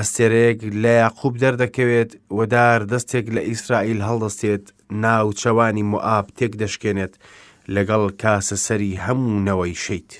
ئەستێرەیەک 0.00 0.60
لە 0.82 0.92
یاقوب 1.02 1.34
دەردەکەوێت 1.42 2.10
وەدار 2.38 2.80
دەستێک 2.92 3.26
لە 3.34 3.40
ئیسرائیل 3.48 4.00
هەڵدەستێت 4.08 4.64
ناوچەوانی 5.02 5.84
موآب 5.92 6.26
تێک 6.38 6.52
دەشکێنێت 6.62 7.14
لەگەڵ 7.74 8.02
کاسە 8.22 8.56
سەری 8.66 9.00
هەموونەوەی 9.04 9.74
شەیت. 9.84 10.10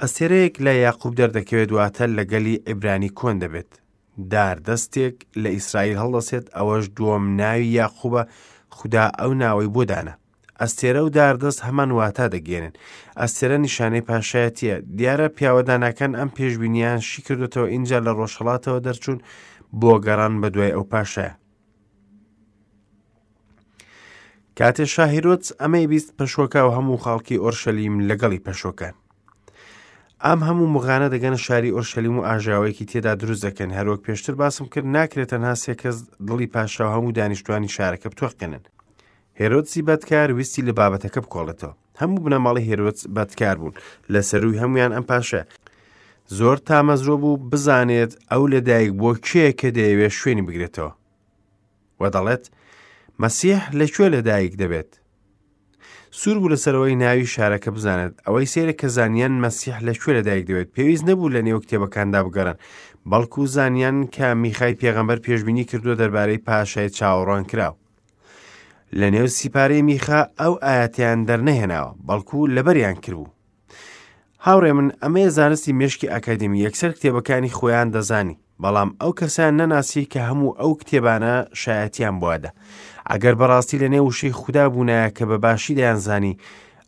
ئەستێرەیەک 0.00 0.54
لە 0.66 0.72
یاقوب 0.86 1.12
دەردەکەوێت 1.20 1.70
واتە 1.76 2.06
لەگەلی 2.18 2.56
ئیبرانی 2.68 3.10
کۆن 3.18 3.36
دەبێت. 3.42 3.70
دار 4.32 4.56
دەستێک 4.68 5.16
لە 5.42 5.48
ئیسرائیل 5.56 5.96
هەڵدەسێت 6.02 6.46
ئەوەش 6.56 6.84
دووەم 6.96 7.24
ناوی 7.40 7.74
یاخوبە 7.80 8.22
خوددا 8.76 9.04
ئەو 9.20 9.30
ناوەی 9.42 9.72
بۆدانە. 9.74 10.14
ئەستێرە 10.64 11.00
و 11.06 11.10
داردەست 11.16 11.60
هەمان 11.68 11.90
واتە 11.98 12.26
دەگێنن 12.34 12.74
ئەستێرە 13.20 13.58
نیشانەی 13.66 14.06
پاشایەتیە 14.08 14.74
دیارە 14.98 15.26
پیاوەدانەکان 15.36 16.12
ئەم 16.18 16.30
پێشبینیان 16.36 17.00
شی 17.08 17.20
کردوتەوە 17.26 17.68
اینجا 17.74 17.98
لە 18.06 18.12
ڕۆژهڵاتەوە 18.18 18.78
دەرچوون 18.86 19.18
بۆ 19.80 19.92
گەڕان 20.06 20.34
بە 20.42 20.48
دوای 20.54 20.74
ئەو 20.76 20.84
پاشایە 20.92 21.34
کاتێ 24.58 24.84
شاهیرۆچ 24.94 25.44
ئەمەی 25.60 25.86
بیست 25.92 26.10
پەشۆکە 26.18 26.60
و 26.66 26.70
هەموو 26.76 27.02
خاڵکی 27.04 27.40
ئۆرشەلیم 27.44 27.94
لەگەڵی 28.08 28.44
پەشۆکان 28.46 28.94
ئەم 30.26 30.40
هەموو 30.48 30.72
مغانە 30.74 31.08
دەگەن 31.14 31.36
شاری 31.46 31.74
ئۆرشەلیم 31.76 32.16
و 32.18 32.26
ئاژاوەیەکی 32.28 32.88
تێدا 32.90 33.12
دروست 33.22 33.42
دەکەن 33.46 33.70
هەروەک 33.78 34.00
پێشتر 34.06 34.34
باسم 34.40 34.64
کرد 34.72 34.88
ناکرێت 34.96 35.28
تەنها 35.32 35.54
سێ 35.62 35.72
کەس 35.82 35.96
دڵی 36.28 36.46
پاشا 36.54 36.86
هەموو 36.94 37.12
دانیشتوانی 37.18 37.72
شارەکە 37.76 38.08
بتوەقێنن 38.12 38.64
هێرۆتسی 39.42 39.80
بەدکار 39.88 40.28
ویستی 40.36 40.62
لە 40.68 40.72
بابەتەکە 40.78 41.20
بکۆڵێتەوە 41.24 41.74
هەموو 42.00 42.22
بنەماڵی 42.24 42.66
هێرۆت 42.70 42.98
بەدکار 43.16 43.56
بوون 43.60 43.74
لە 44.12 44.20
سەروی 44.30 44.60
هەمویان 44.62 44.92
ئەم 44.96 45.04
پاشە 45.10 45.42
زۆر 46.38 46.56
تامەزرۆ 46.68 47.14
بوو 47.22 47.40
بزانێت 47.50 48.12
ئەو 48.30 48.42
لەدایک 48.54 48.92
بۆ 49.00 49.10
کێ 49.26 49.46
کە 49.60 49.68
دەیەوێت 49.76 50.12
شوێنی 50.20 50.46
بگرێتەوە 50.48 50.92
وە 52.00 52.08
دەڵێت 52.14 52.44
مەسیح 53.22 53.60
لەکوێ 53.78 54.06
لەدایک 54.14 54.52
دەبێت 54.62 54.90
سوور 56.20 56.36
بوو 56.40 56.52
لەسەرەوەی 56.54 56.98
ناوی 57.02 57.30
شارەکە 57.34 57.70
بزانێت 57.76 58.14
ئەوەی 58.26 58.50
سێرە 58.52 58.74
کە 58.80 58.86
زانیان 58.96 59.34
مەسیح 59.44 59.76
لەکوێ 59.88 60.12
لەدایک 60.18 60.44
دەوێت 60.48 60.68
پێویست 60.76 61.04
نەبوو 61.10 61.32
لە 61.34 61.40
نێو 61.46 61.58
کتێبەکاندا 61.64 62.20
بگەڕن 62.26 62.58
بەڵکو 63.10 63.42
زانیان 63.56 63.96
کە 64.14 64.26
میخای 64.42 64.78
پێغەمبەر 64.80 65.18
پێشببینی 65.24 65.64
کردو 65.70 65.98
دەربارەی 66.00 66.44
پاشای 66.46 66.92
چاوەڕوان 66.98 67.44
کراو 67.52 67.74
لە 68.98 69.06
نێو 69.14 69.26
سیپارەی 69.40 69.82
میخە 69.88 70.20
ئەو 70.40 70.54
ئاەتیان 70.64 71.18
دەرنەهێناوە 71.28 71.90
بەڵکو 72.06 72.38
لەبەریان 72.54 72.96
کردبوو. 73.04 73.28
هاوڕێ 74.44 74.72
من 74.78 74.88
ئەمەیە 75.02 75.30
زانستی 75.36 75.72
مشکی 75.80 76.10
ئەکادمی 76.14 76.62
یەکسەر 76.66 76.90
کتێبەکانی 76.96 77.54
خۆیان 77.58 77.88
دەزانی 77.94 78.36
بەڵام 78.62 78.90
ئەو 79.00 79.10
کەسان 79.18 79.52
نەناسی 79.60 80.04
کە 80.12 80.20
هەموو 80.28 80.56
ئەو 80.60 80.72
کتێبانە 80.80 81.34
شایەتیان 81.62 82.16
بوادە. 82.22 82.50
ئەگەر 83.10 83.34
بەڕاستی 83.40 83.78
لە 83.82 83.88
نێوشەی 83.94 84.36
خوددا 84.40 84.66
بوونایە 84.74 85.08
کە 85.16 85.24
بە 85.30 85.36
باشی 85.44 85.74
دەیانزانی 85.78 86.38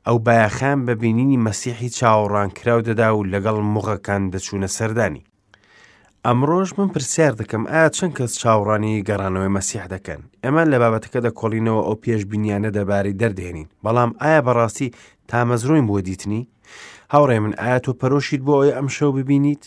ئەو 0.06 0.16
بایەخان 0.26 0.78
بە 0.86 0.92
بینینی 1.02 1.42
مەسیحی 1.46 1.90
چاوەڕان 1.98 2.48
کراو 2.58 2.80
دەدا 2.88 3.08
و 3.16 3.24
لەگەڵ 3.32 3.58
مغەکان 3.74 4.22
دەچوونە 4.32 4.66
سەردانی. 4.76 5.24
ئەمڕۆژ 6.30 6.70
من 6.78 6.88
پرسیار 6.94 7.32
دەکەم 7.40 7.62
ئایا 7.70 7.88
چەند 7.96 8.12
کەس 8.18 8.32
چاوەڕانی 8.40 9.04
گەڕانەوەی 9.08 9.54
مەسیح 9.56 9.84
دەکەن 9.94 10.20
ئەمان 10.44 10.66
لە 10.72 10.78
بابەتەکە 10.82 11.18
دەکۆڵینەوە 11.26 11.82
ئەو 11.86 11.96
پێش 12.04 12.22
بینیانە 12.30 12.70
دەباری 12.76 13.18
دەردێنین 13.20 13.68
بەڵام 13.84 14.10
ئایا 14.22 14.40
بەڕاستی 14.46 14.88
تامەزرۆین 15.30 15.86
بۆ 15.90 15.96
دیتنی 16.08 16.42
هاوڕێ 17.12 17.38
من 17.44 17.52
ئایا 17.60 17.78
تۆ 17.84 17.92
پەرۆشیت 18.00 18.40
بۆ 18.46 18.54
ئەوی 18.58 18.74
ئەم 18.76 18.88
شەو 18.96 19.10
ببینیت 19.18 19.62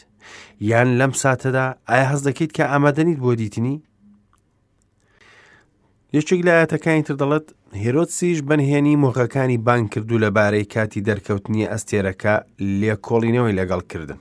یان 0.72 0.90
لەم 1.00 1.14
ساتەدا 1.22 1.66
ئایا 1.90 2.06
هەز 2.12 2.22
دەکەیت 2.28 2.52
کە 2.58 2.64
ئامادەنیت 2.72 3.20
بۆ 3.26 3.32
دیتنی 3.42 3.76
یەکێک 6.18 6.42
لە 6.48 6.54
ئاەتەکانی 6.58 7.04
تر 7.08 7.16
دەڵێت 7.22 7.48
هێرۆسیش 7.84 8.40
بەنهێنی 8.50 9.00
مۆغەکانی 9.04 9.58
بان 9.66 9.84
کردو 9.94 10.22
لەبارەی 10.26 10.66
کاتی 10.74 11.02
دەرکەوتنی 11.08 11.70
ئەستێرەکە 11.72 12.34
لێکۆڵینەوەی 12.82 13.58
لەگەڵ 13.60 13.82
کردن 13.92 14.20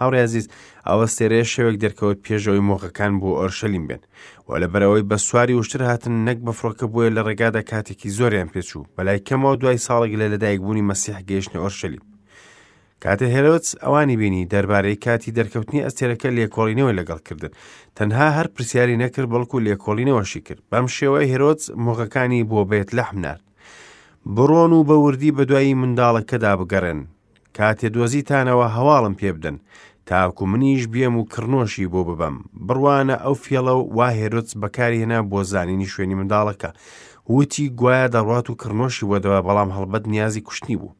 هاوڕێزیز 0.00 0.46
ئەوە 0.88 1.06
سێرێ 1.16 1.42
شێوێک 1.52 1.76
دەرکەوت 1.84 2.18
پێشەوەی 2.26 2.66
مۆقەکان 2.68 3.12
بۆ 3.20 3.30
ئەرشەلیم 3.40 3.84
بێن 3.88 4.02
و 4.46 4.50
لە 4.62 4.68
بەرەوەی 4.72 5.06
بە 5.10 5.16
سواری 5.26 5.58
وشتر 5.60 5.82
هاتن 5.90 6.14
نەک 6.28 6.38
بە 6.46 6.52
فڕۆکە 6.58 6.86
بووە 6.92 7.06
لە 7.16 7.22
ڕێگادا 7.26 7.62
کاتێکی 7.70 8.10
زۆریان 8.18 8.48
پێچوو 8.52 8.88
بەلای 8.96 9.24
کەمەوە 9.28 9.54
دوای 9.60 9.78
ساڵێک 9.86 10.12
لە 10.20 10.26
لەدایکبوونی 10.32 10.86
مەسیح 10.90 11.16
گەیشتنە 11.28 11.58
ئەرشەلیم 11.64 12.04
کاتە 13.04 13.26
هێرۆت 13.34 13.66
ئەوانی 13.84 14.16
بینی 14.20 14.48
دەربارەی 14.52 15.00
کاتی 15.04 15.30
دەرکەوتنی 15.38 15.84
ئەستێرەکە 15.84 16.28
لێکۆڵینەوەی 16.38 16.96
لەگەڵکردن 16.98 17.52
تەنها 17.96 18.26
هەر 18.36 18.46
پرسیاری 18.54 19.00
نەکرد 19.02 19.28
بەڵکو 19.32 19.56
لێکۆڵینەوەشی 19.66 20.40
کرد 20.46 20.62
بەم 20.70 20.86
شێوەی 20.96 21.30
هێرۆت 21.32 21.62
مۆغەکانی 21.84 22.46
بۆ 22.50 22.60
بێت 22.70 22.90
لە 22.98 23.02
حمنار 23.08 23.38
بڕۆن 24.34 24.72
و 24.74 24.86
بە 24.88 24.96
وردی 25.06 25.34
بەدوایی 25.36 25.78
منداڵەکەدا 25.80 26.52
بگەڕێن 26.60 27.00
کاتێ 27.58 27.88
دۆزیتانەوە 27.96 28.66
هەواڵم 28.76 29.14
پێ 29.20 29.30
بدەن 29.36 29.56
تاکو 30.08 30.42
منیش 30.52 30.82
بێم 30.92 31.14
و 31.20 31.28
کڕنۆشی 31.32 31.90
بۆ 31.92 32.00
ببەم 32.08 32.36
بڕوانە 32.66 33.16
ئەو 33.24 33.34
فێڵە 33.44 33.74
وا 33.96 34.08
هێرۆچ 34.18 34.48
بەکاری 34.60 35.00
هێنا 35.02 35.18
بۆ 35.30 35.38
زانینی 35.52 35.90
شوێنی 35.92 36.16
منداڵەکە 36.20 36.70
وتی 37.36 37.66
گوایە 37.78 38.06
دەڕات 38.14 38.46
و 38.48 38.58
کڕنۆشی 38.62 39.08
وەدەوە 39.10 39.40
بەڵام 39.46 39.70
هەڵبەت 39.76 40.04
نیازی 40.12 40.44
کوشتنی 40.46 40.76
بوو 40.80 40.96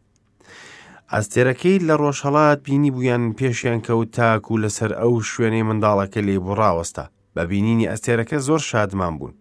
ئەستێرەکەی 1.15 1.83
لە 1.89 1.95
ڕۆژهڵات 2.03 2.59
بینی 2.67 2.91
بوویان 2.95 3.23
پێشیان 3.39 3.79
کەوت 3.87 4.09
تاکو 4.19 4.53
لەسەر 4.65 4.91
ئەو 5.01 5.13
شوێنەی 5.31 5.67
منداڵەکە 5.69 6.21
لێ 6.29 6.37
بڕاوەستا 6.47 7.05
بە 7.35 7.43
بینینی 7.51 7.89
ئەستێرەکە 7.91 8.37
زۆر 8.49 8.61
شادمان 8.71 9.13
بوون 9.19 9.35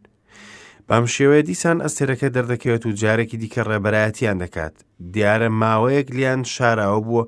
بەم 0.89 1.05
شێوەیە 1.15 1.41
دیسان 1.49 1.77
ئەستێرەکە 1.85 2.27
دەردەکەوێت 2.35 2.83
و 2.85 2.95
جارێکی 3.01 3.37
دیکە 3.43 3.61
ڕێبەرایەتیان 3.69 4.37
دەکات 4.43 4.75
دیارە 5.13 5.49
ماوەیەک 5.61 6.07
لیان 6.17 6.41
شاراوە 6.53 6.99
بووە 7.07 7.23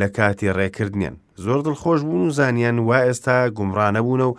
لە 0.00 0.08
کاتی 0.16 0.52
ڕێکردنیان 0.58 1.16
زۆر 1.44 1.58
دڵخۆش 1.66 2.00
بوون 2.06 2.22
و 2.26 2.30
زانیان 2.38 2.78
وا 2.88 2.98
ئێستا 3.06 3.36
گومڕانە 3.56 4.00
بوون 4.06 4.20
و 4.28 4.32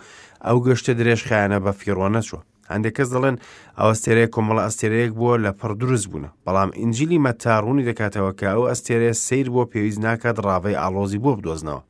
ئەو 0.46 0.58
گەشتە 0.66 0.92
درێژخیانە 1.00 1.58
بە 1.64 1.70
فیرۆ 1.80 2.08
نەچوە 2.16 2.40
هەندێک 2.70 2.94
کەس 2.96 3.08
دەڵێن 3.14 3.36
ئەو 3.78 3.88
ئەستێرەیە 3.92 4.28
کۆمەڵ 4.34 4.58
ئەستێرەیەک 4.64 5.12
بووە 5.18 5.34
لە 5.44 5.50
پڕ 5.60 5.70
دروست 5.82 6.06
بوون 6.10 6.24
بەڵام 6.44 6.70
ئینجلی 6.78 7.22
مەتاڕوونی 7.26 7.86
دەکاتەوە 7.88 8.32
کە 8.38 8.48
ئەو 8.54 8.62
ئەستێرەیە 8.70 9.14
سیر 9.26 9.46
بۆ 9.54 9.62
پێویست 9.72 10.00
ناکات 10.06 10.36
ڕاوی 10.46 10.76
ئالۆزی 10.80 11.22
بۆ 11.24 11.32
بدۆزنەوە 11.38 11.82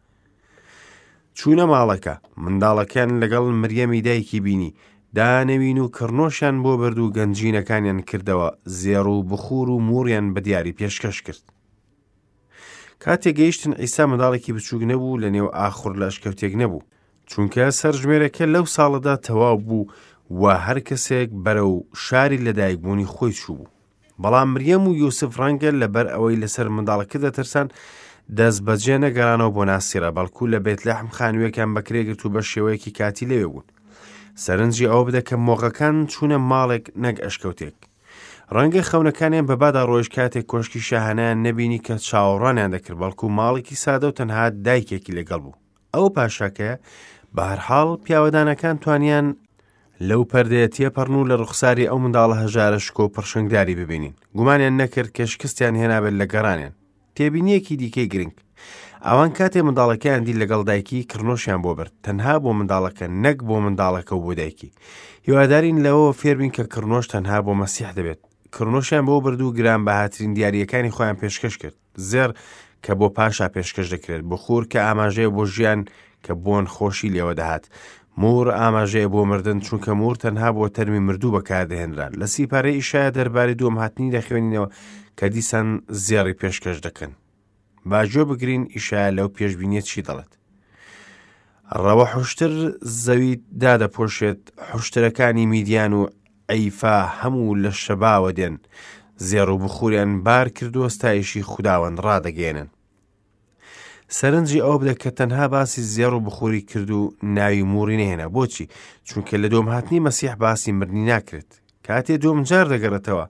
چوونە 1.38 1.66
ماڵەکە 1.72 2.14
منداڵەکەیان 2.44 3.10
لەگەڵ 3.22 3.44
مریەمی 3.62 4.02
دایکی 4.08 4.40
بینی 4.46 4.70
دانەوین 5.16 5.78
و 5.78 5.88
کڕنۆشیان 5.98 6.56
بۆ 6.64 6.72
برد 6.80 6.98
و 6.98 7.10
گەنجینەکانیان 7.16 8.00
کردەوە 8.08 8.48
زێڕ 8.80 9.06
و 9.16 9.22
بخور 9.22 9.68
و 9.70 9.78
موریان 9.78 10.34
بە 10.34 10.40
دیاری 10.40 10.72
پێشکەش 10.78 11.18
کرد. 11.26 11.42
کاتێک 13.02 13.28
گەیشتن 13.40 13.72
ئیسا 13.82 14.04
منداڵێکی 14.10 14.52
بچووک 14.56 14.82
نەبوو 14.90 15.18
لە 15.22 15.28
نێو 15.34 15.54
ئاخور 15.58 15.92
لەشکەوتێک 16.00 16.52
نەبوو 16.60 16.82
چونکە 17.30 17.64
سەرژمێرەکە 17.80 18.44
لەو 18.54 18.64
ساڵەدا 18.76 19.14
تەواو 19.26 19.58
بوو 19.66 19.86
و 20.40 20.42
هەر 20.66 20.78
کەسێک 20.88 21.30
بەرە 21.44 21.64
و 21.72 21.76
شاری 22.04 22.42
لەدایکبوونی 22.46 23.06
خۆی 23.14 23.32
چوو 23.40 23.56
بوو. 23.58 23.68
بەڵام 24.22 24.48
مریەم 24.54 24.84
و 24.88 24.96
یوسف 25.02 25.30
ڕەنگە 25.40 25.70
لەبەر 25.80 26.06
ئەوەی 26.14 26.40
لەسەر 26.42 26.66
منداڵەکە 26.74 27.18
دەترسان 27.24 27.66
دەست 28.38 28.60
بەجێ 28.66 28.96
نەگەرانەوە 29.04 29.54
بۆ 29.56 29.62
ناسیرە 29.70 30.10
بەڵکو 30.16 30.44
لە 30.52 30.58
بێت 30.64 30.80
لە 30.88 30.92
حم 30.98 31.08
خانوویەکان 31.16 31.70
بەکرێگرت 31.74 32.20
و 32.26 32.30
بە 32.34 32.42
شێوەیەکی 32.50 32.90
کاتی 32.98 33.26
لەوێ 33.30 33.46
بوون. 33.52 33.64
سەرنجی 34.42 34.86
ئەوە 34.90 35.04
بدە 35.08 35.22
کە 35.28 35.36
مۆغەکان 35.46 35.96
چوونە 36.12 36.38
ماڵێک 36.50 36.84
نەک 37.04 37.16
ئەشکەوتێک. 37.24 37.76
ڕەنگە 38.54 38.82
خەونەکانیان 38.88 39.46
بەبادا 39.50 39.82
ڕۆژ 39.90 40.06
کاتێک 40.16 40.46
کۆشکی 40.52 40.80
شاهانیان 40.88 41.38
نەبینی 41.46 41.80
کە 41.86 41.94
چاوەڕانیان 42.08 42.70
دەکرد 42.74 42.98
بەڵکو 43.02 43.26
ماڵێکی 43.38 43.76
سادە 43.84 44.06
و 44.08 44.16
تەنها 44.18 44.44
دایکێکی 44.66 45.16
لەگەڵ 45.18 45.40
بوو. 45.44 45.54
ئەو 45.94 46.06
پاشاکە 46.16 46.70
بەهرحاڵ 47.36 47.88
پیاوەدانەکان 48.04 48.76
توانیان 48.82 49.26
لەو 50.08 50.22
پەردەەتیە 50.30 50.90
پەرن 50.96 51.14
و 51.16 51.28
لە 51.30 51.34
ڕوخساری 51.40 51.88
ئەو 51.90 51.98
منداڵە 52.02 52.36
هەژارە 52.42 52.78
شکۆ 52.86 53.04
پڕشنگداری 53.14 53.74
ببینین 53.80 54.14
گومانیان 54.36 54.74
نەکرد 54.82 55.10
کە 55.16 55.22
شکستیان 55.32 55.74
هێنابێت 55.80 56.14
لە 56.20 56.26
گەڕانیان 56.32 56.72
تێبینیەکی 57.16 57.76
دیکەی 57.80 58.06
گرنگ 58.12 58.34
ئەوان 59.10 59.30
کاتێ 59.38 59.60
منداڵەکەیاندی 59.66 60.38
لەگەڵ 60.40 60.60
دایکی 60.68 61.06
کڕنۆشیان 61.12 61.60
بۆ 61.64 61.72
برد 61.78 61.92
تەنها 62.06 62.34
بۆ 62.44 62.50
منداڵەکە 62.58 63.06
نەک 63.24 63.38
بۆ 63.48 63.56
منداڵەکە 63.64 64.12
و 64.16 64.20
بۆ 64.26 64.32
دایکی 64.40 64.70
هیوادارین 65.26 65.78
لەوە 65.86 66.06
فێربین 66.20 66.52
کە 66.56 66.64
کڕنۆش 66.74 67.06
تەنها 67.12 67.38
بۆ 67.46 67.52
مەسیح 67.62 67.90
دەبێت 67.98 68.20
کڕنۆشیان 68.54 69.04
بۆ 69.08 69.14
برد 69.24 69.40
و 69.40 69.52
گران 69.58 69.80
بەهاترین 69.86 70.32
دیاریەکانی 70.36 70.90
خۆیان 70.96 71.16
پێشکەش 71.22 71.54
کرد 71.62 71.76
زێر 72.10 72.30
کە 72.84 72.92
بۆ 73.00 73.08
پاشا 73.16 73.46
پێشکەش 73.54 73.86
دەکرێت 73.94 74.22
بخور 74.30 74.62
کە 74.72 74.76
ئاماژەیە 74.86 75.30
بۆ 75.36 75.44
ژیان 75.54 75.80
کە 76.24 76.32
بۆن 76.44 76.64
خۆشی 76.74 77.12
لێوە 77.14 77.34
دەهات 77.40 77.64
مور 78.20 78.46
ئاماژەیە 78.58 79.08
بۆ 79.14 79.20
مردن 79.30 79.58
چونکە 79.66 79.88
مور 80.00 80.14
تەنها 80.24 80.48
بۆ 80.56 80.64
تەرمی 80.76 81.02
مردوو 81.08 81.32
بەکاردەهێنران 81.36 82.12
لە 82.20 82.26
سیپارەی 82.34 82.76
ئیشایە 82.80 83.10
دەربارەی 83.16 83.58
دووەم 83.60 83.76
هاتنی 83.82 84.10
دەخوێنینەوە 84.16 84.68
کە 85.18 85.24
دیسان 85.34 85.68
زیێڕی 86.06 86.34
پێشکەش 86.40 86.78
دەکەن 86.86 87.12
باژۆ 87.90 88.22
بگرین 88.30 88.64
ئیشایە 88.74 89.10
لەو 89.16 89.28
پێشببینێت 89.36 89.84
چی 89.90 90.00
دەڵێت. 90.06 90.32
ڕەوە 91.84 92.04
حوشتر 92.12 92.52
زەوی 93.04 93.34
دادەپۆشێت 93.62 94.40
حوشتەکانی 94.70 95.46
میدیان 95.52 95.92
و 95.98 96.00
ئەیفا 96.50 96.98
هەموو 97.20 97.54
لە 97.62 97.70
شەباوە 97.84 98.30
دێن 98.38 98.56
زێڕ 99.28 99.48
و 99.54 99.58
بخوریان 99.64 100.12
بار 100.26 100.48
کردووە 100.56 100.88
ستایشی 100.96 101.42
خودداوەند 101.50 102.00
ڕدەگەێنن. 102.06 102.68
سەرنجی 104.16 104.60
ئەو 104.64 104.76
بدە 104.80 104.94
کە 105.02 105.10
تەنها 105.18 105.46
باسی 105.54 105.82
زێڕ 105.94 106.12
و 106.16 106.20
بخوری 106.26 106.60
کرد 106.70 106.90
و 106.90 107.14
ناوی 107.36 107.62
موری 107.72 107.96
نهێنا 108.02 108.28
بۆچی 108.34 108.66
چونکە 109.08 109.34
لە 109.42 109.48
دۆم 109.52 109.66
هاتنی 109.74 110.00
مەسیح 110.06 110.34
باسی 110.42 110.72
مرنی 110.78 111.04
ناکرێت 111.18 111.50
کاتێ 111.88 112.14
دۆم 112.22 112.38
جار 112.48 112.66
دەگەڕێتەوە 112.72 113.26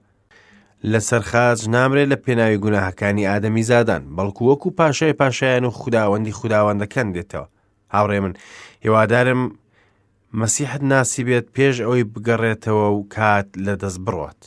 لە 0.93 0.99
سەرخاج 1.09 1.59
نامرێت 1.75 2.07
لە 2.13 2.17
پێناوی 2.25 2.61
گوناهەکانی 2.63 3.27
ئادەمی 3.29 3.63
زادان 3.71 4.03
بەڵکو 4.17 4.41
وەکو 4.49 4.69
پاشای 4.79 5.17
پاشایان 5.21 5.63
و 5.65 5.71
خودداوەندی 5.79 6.33
خودداوەندەکەن 6.39 7.07
دێتەوە 7.15 7.47
هاوڕێ 7.95 8.19
من 8.23 8.33
هیوادارم 8.85 9.41
مەسیحت 10.41 10.81
ناسی 10.91 11.21
بێت 11.27 11.47
پێش 11.55 11.75
ئەوەی 11.83 12.03
بگەڕێتەوە 12.13 12.85
و 12.97 12.99
کات 13.15 13.47
لە 13.65 13.73
دەست 13.81 13.99
بڕات 14.05 14.41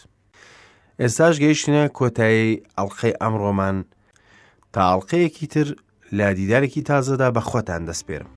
ئێستاش 1.00 1.34
گەیشتە 1.44 1.82
کۆتایی 1.98 2.60
ئەڵلقەی 2.76 3.18
ئەمڕۆمان 3.22 3.76
تا 4.72 4.80
ئەڵلقەیەکی 4.90 5.46
تر 5.52 5.66
لە 6.18 6.26
دیدارێکی 6.38 6.82
تازەدا 6.90 7.28
بە 7.36 7.40
خۆتان 7.50 7.82
دەستپێرم 7.90 8.32